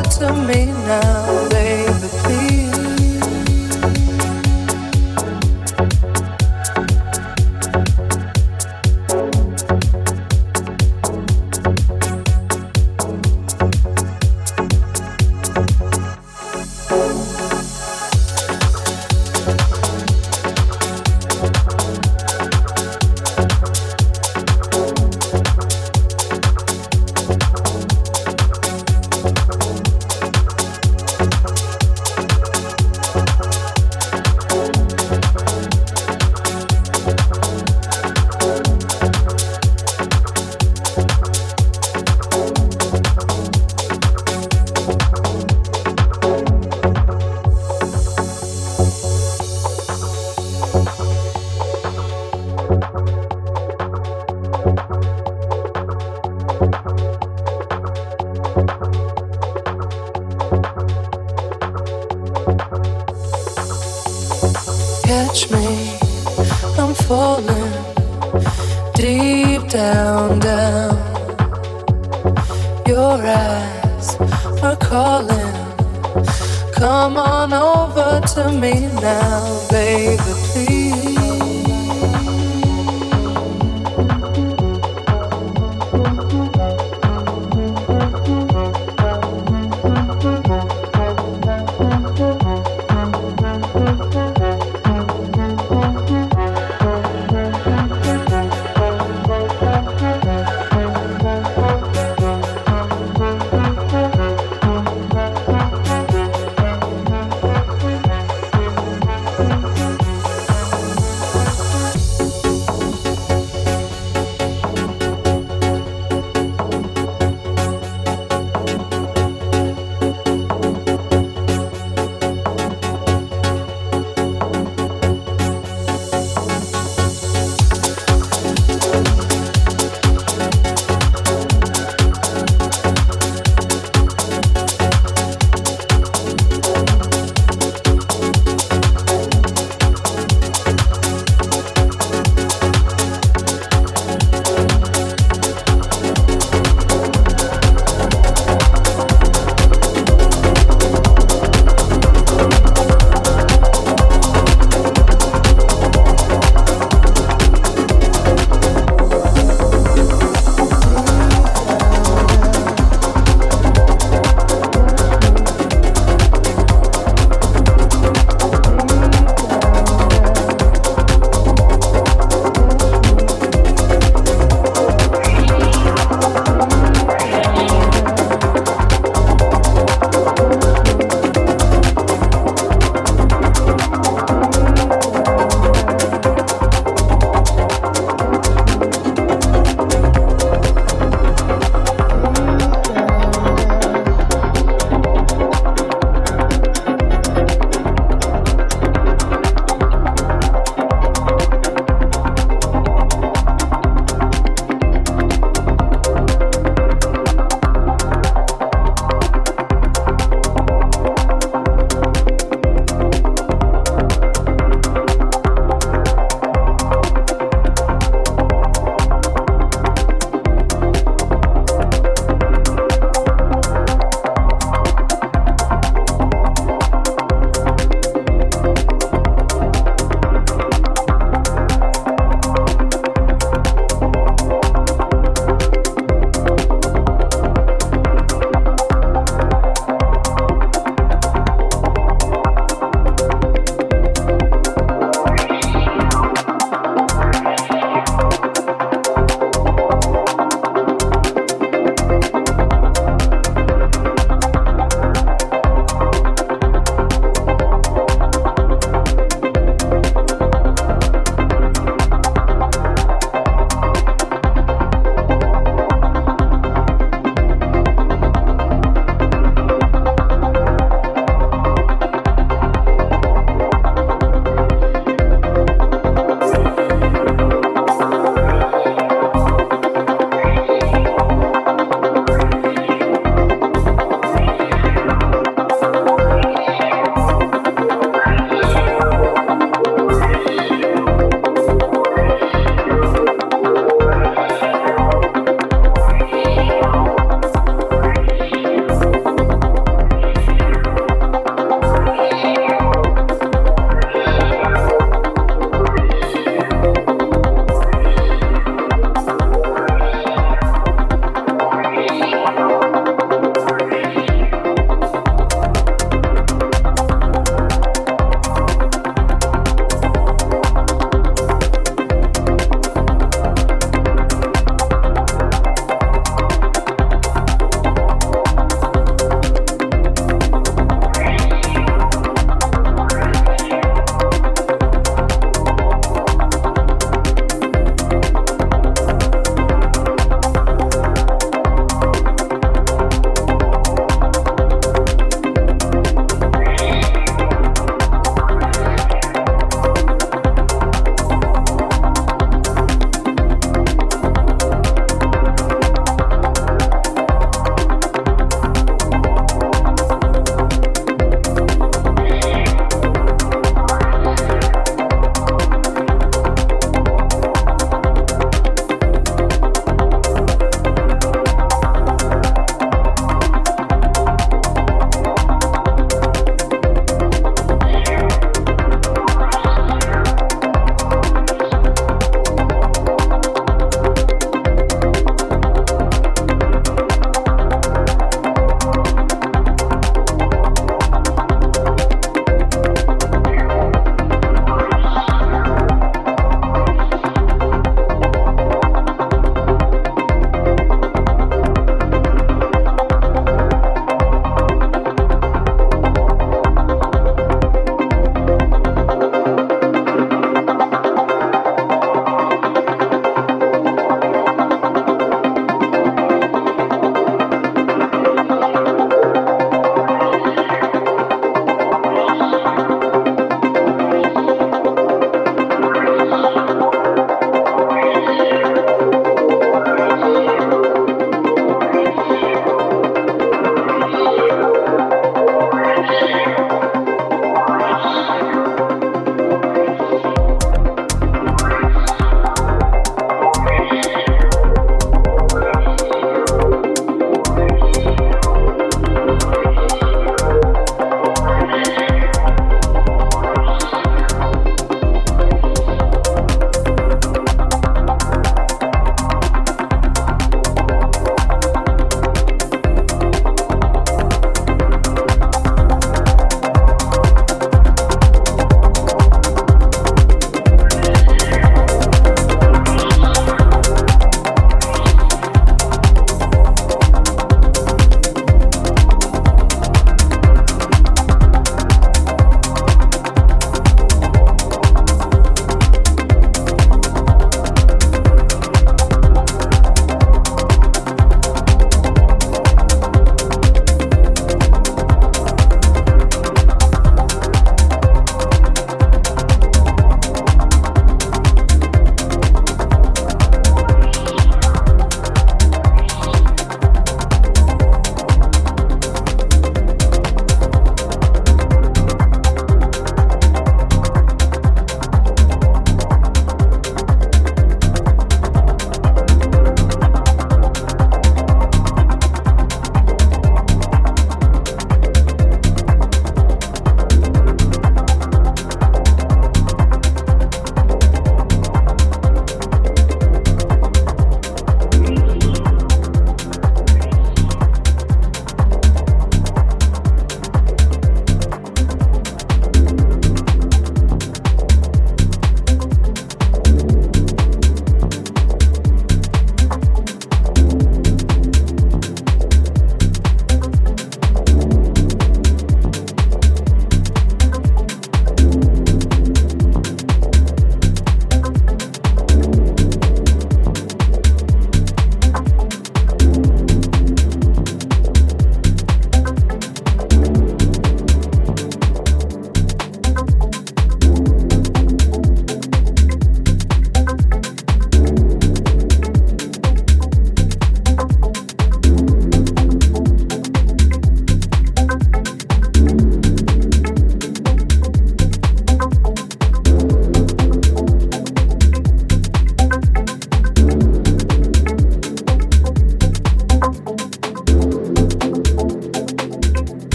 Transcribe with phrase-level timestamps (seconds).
[0.00, 1.61] to me now,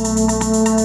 [0.00, 0.79] Música